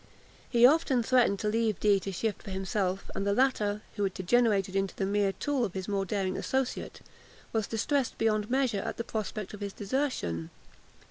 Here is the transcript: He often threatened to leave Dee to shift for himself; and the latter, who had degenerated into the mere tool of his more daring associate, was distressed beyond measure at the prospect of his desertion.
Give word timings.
He 0.49 0.65
often 0.65 1.03
threatened 1.03 1.37
to 1.41 1.47
leave 1.47 1.79
Dee 1.79 1.99
to 1.99 2.11
shift 2.11 2.41
for 2.41 2.49
himself; 2.49 3.11
and 3.13 3.23
the 3.23 3.35
latter, 3.35 3.83
who 3.93 4.03
had 4.03 4.15
degenerated 4.15 4.75
into 4.75 4.95
the 4.95 5.05
mere 5.05 5.31
tool 5.31 5.63
of 5.63 5.75
his 5.75 5.87
more 5.87 6.05
daring 6.05 6.37
associate, 6.39 7.01
was 7.53 7.67
distressed 7.67 8.17
beyond 8.17 8.49
measure 8.49 8.81
at 8.81 8.97
the 8.97 9.03
prospect 9.03 9.53
of 9.53 9.61
his 9.61 9.73
desertion. 9.73 10.49